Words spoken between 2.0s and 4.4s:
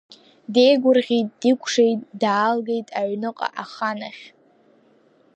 даалгеит аҩныҟа, ахан ахь.